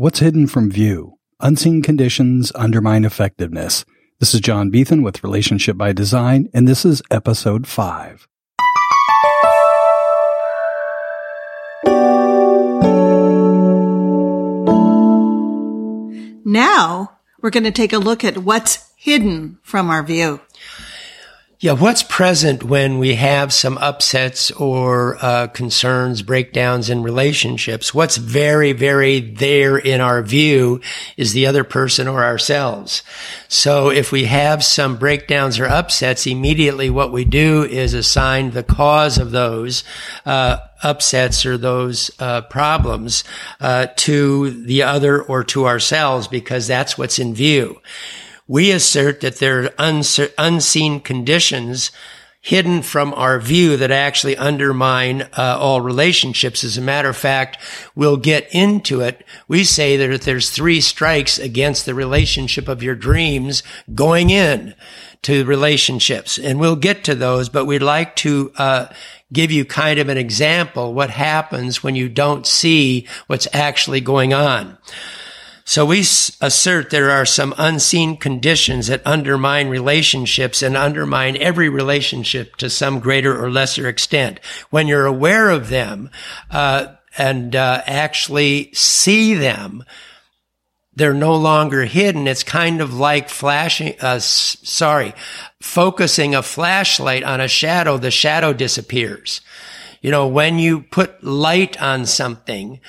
[0.00, 1.14] What's Hidden from View?
[1.40, 3.84] Unseen Conditions Undermine Effectiveness.
[4.20, 8.28] This is John Beethan with Relationship by Design, and this is episode 5.
[16.44, 20.40] Now we're going to take a look at what's hidden from our view.
[21.60, 27.92] Yeah, what's present when we have some upsets or uh, concerns, breakdowns in relationships?
[27.92, 30.80] What's very, very there in our view
[31.16, 33.02] is the other person or ourselves.
[33.48, 38.62] So if we have some breakdowns or upsets, immediately what we do is assign the
[38.62, 39.82] cause of those
[40.24, 43.24] uh, upsets or those uh, problems
[43.60, 47.80] uh, to the other or to ourselves because that's what's in view.
[48.48, 51.92] We assert that there are unseen conditions
[52.40, 56.64] hidden from our view that actually undermine uh, all relationships.
[56.64, 57.58] As a matter of fact,
[57.94, 59.22] we'll get into it.
[59.48, 63.62] We say that if there's three strikes against the relationship of your dreams
[63.94, 64.74] going in
[65.22, 68.86] to relationships, and we'll get to those, but we'd like to uh,
[69.32, 74.32] give you kind of an example what happens when you don't see what's actually going
[74.32, 74.78] on.
[75.68, 82.56] So we assert there are some unseen conditions that undermine relationships and undermine every relationship
[82.56, 84.40] to some greater or lesser extent.
[84.70, 86.08] When you're aware of them,
[86.50, 89.84] uh, and uh, actually see them,
[90.94, 92.26] they're no longer hidden.
[92.26, 95.12] It's kind of like flashing, uh, sorry,
[95.60, 99.42] focusing a flashlight on a shadow, the shadow disappears.
[100.00, 102.80] You know, when you put light on something,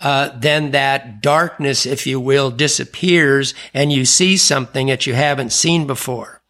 [0.00, 5.52] uh, then that darkness, if you will, disappears and you see something that you haven't
[5.52, 6.40] seen before.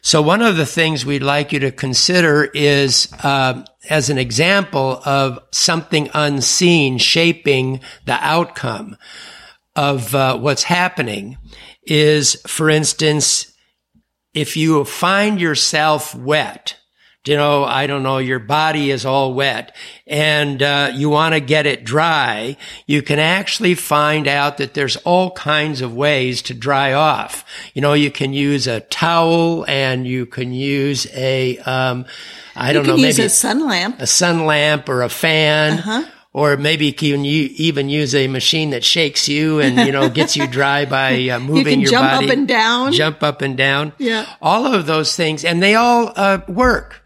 [0.00, 5.02] So one of the things we'd like you to consider is, uh, as an example
[5.04, 8.96] of something unseen shaping the outcome
[9.74, 11.38] of uh, what's happening
[11.82, 13.52] is, for instance,
[14.34, 16.76] if you find yourself wet,
[17.26, 19.74] you know, I don't know, your body is all wet
[20.06, 22.56] and uh, you want to get it dry,
[22.86, 27.44] you can actually find out that there's all kinds of ways to dry off.
[27.74, 32.06] You know, you can use a towel and you can use a, um,
[32.56, 35.78] I don't know, maybe a sun lamp, a sun lamp or a fan.
[35.78, 37.16] Uh-huh or maybe you
[37.56, 41.38] even use a machine that shakes you and you know gets you dry by uh,
[41.40, 43.92] moving you your jump body, up and down, jump up and down.
[43.98, 47.02] Yeah, all of those things, and they all uh, work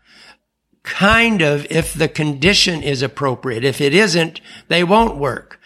[0.83, 3.65] kind of if the condition is appropriate.
[3.65, 5.61] If it isn't, they won't work.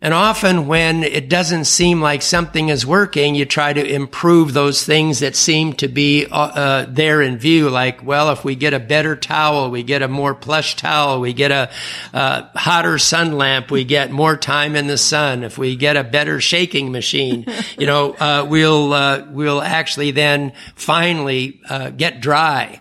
[0.00, 4.84] And often when it doesn't seem like something is working, you try to improve those
[4.84, 7.68] things that seem to be uh, uh, there in view.
[7.68, 11.32] Like, well, if we get a better towel, we get a more plush towel, we
[11.32, 11.68] get a
[12.14, 15.42] uh, hotter sun lamp, we get more time in the sun.
[15.42, 17.44] If we get a better shaking machine,
[17.76, 21.60] you know, uh, we'll uh, we'll actually then finally
[21.96, 22.80] get dry.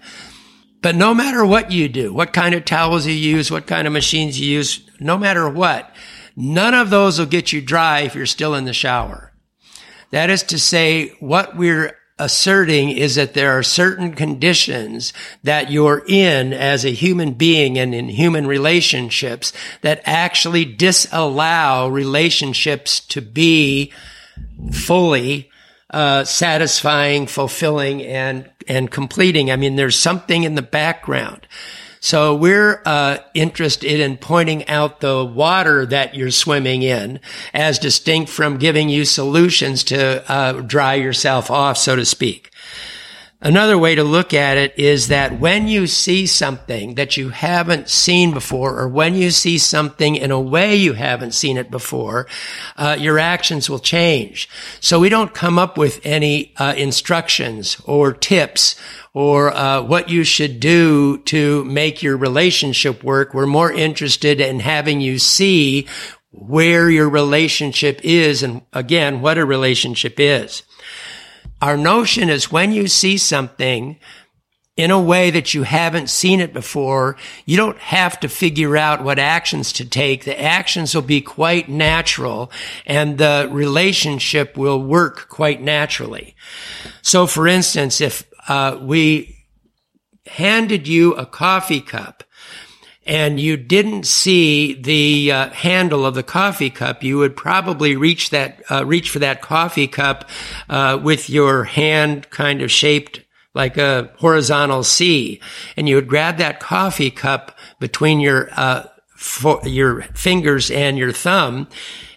[0.87, 3.91] But no matter what you do, what kind of towels you use, what kind of
[3.91, 5.93] machines you use, no matter what,
[6.33, 9.33] none of those will get you dry if you're still in the shower.
[10.11, 15.11] That is to say, what we're asserting is that there are certain conditions
[15.43, 23.01] that you're in as a human being and in human relationships that actually disallow relationships
[23.07, 23.91] to be
[24.71, 25.49] fully
[25.89, 29.49] uh, satisfying, fulfilling, and and completing.
[29.51, 31.47] I mean, there's something in the background.
[31.99, 37.19] So we're uh, interested in pointing out the water that you're swimming in,
[37.53, 42.51] as distinct from giving you solutions to uh, dry yourself off, so to speak.
[43.39, 47.87] Another way to look at it is that when you see something that you haven't
[47.87, 52.25] seen before, or when you see something in a way you haven't seen it before,
[52.77, 54.49] uh, your actions will change.
[54.79, 58.75] So we don't come up with any uh, instructions or tips
[59.13, 63.35] or uh, what you should do to make your relationship work.
[63.35, 65.87] We're more interested in having you see
[66.31, 70.63] where your relationship is and again, what a relationship is.
[71.61, 73.99] Our notion is when you see something
[74.75, 77.17] in a way that you haven't seen it before,
[77.47, 80.23] you don't have to figure out what actions to take.
[80.23, 82.51] The actions will be quite natural
[82.85, 86.35] and the relationship will work quite naturally.
[87.01, 89.35] So for instance, if uh, we
[90.27, 92.23] handed you a coffee cup
[93.07, 98.29] and you didn't see the uh, handle of the coffee cup, you would probably reach
[98.31, 100.29] that uh, reach for that coffee cup
[100.69, 103.21] uh, with your hand kind of shaped
[103.53, 105.41] like a horizontal C,
[105.75, 108.83] and you would grab that coffee cup between your uh,
[109.15, 111.67] fo- your fingers and your thumb.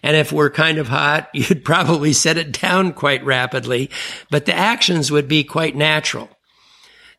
[0.02, 3.90] And if we're kind of hot, you'd probably set it down quite rapidly,
[4.30, 6.28] but the actions would be quite natural.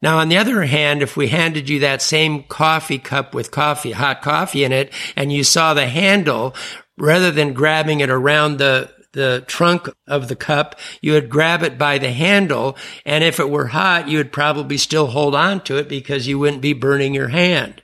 [0.01, 3.91] Now, on the other hand, if we handed you that same coffee cup with coffee,
[3.91, 6.55] hot coffee in it, and you saw the handle,
[6.97, 11.77] rather than grabbing it around the the trunk of the cup, you would grab it
[11.77, 12.77] by the handle.
[13.05, 16.39] And if it were hot, you would probably still hold on to it because you
[16.39, 17.81] wouldn't be burning your hand.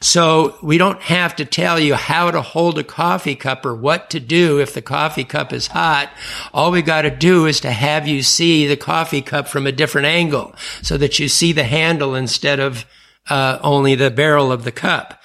[0.00, 4.10] So we don't have to tell you how to hold a coffee cup or what
[4.10, 6.10] to do if the coffee cup is hot.
[6.52, 9.72] All we got to do is to have you see the coffee cup from a
[9.72, 12.84] different angle so that you see the handle instead of
[13.28, 15.22] uh, only the barrel of the cup.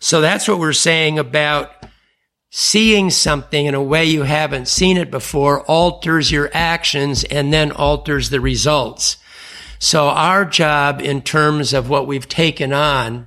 [0.00, 1.70] So that's what we're saying about
[2.50, 7.70] seeing something in a way you haven't seen it before alters your actions and then
[7.70, 9.18] alters the results.
[9.78, 13.26] So our job in terms of what we've taken on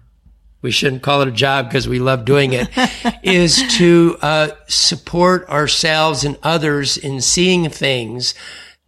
[0.62, 2.70] we shouldn't call it a job because we love doing it,
[3.24, 8.34] is to uh, support ourselves and others in seeing things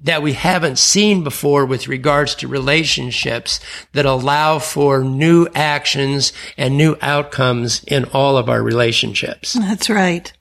[0.03, 3.59] that we haven't seen before with regards to relationships
[3.94, 9.53] that allow for new actions and new outcomes in all of our relationships.
[9.53, 10.31] That's right.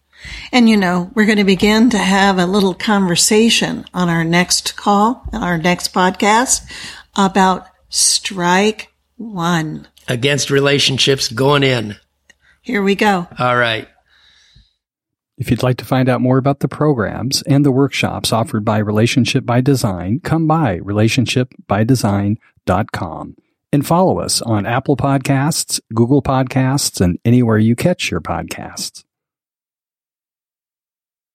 [0.53, 4.77] And you know, we're going to begin to have a little conversation on our next
[4.77, 6.63] call, our next podcast
[7.17, 11.97] about strike one against relationships going in.
[12.63, 13.27] Here we go.
[13.39, 13.89] All right.
[15.39, 18.77] If you'd like to find out more about the programs and the workshops offered by
[18.77, 23.37] Relationship by Design, come by relationshipbydesign.com
[23.73, 29.03] and follow us on Apple Podcasts, Google Podcasts, and anywhere you catch your podcasts.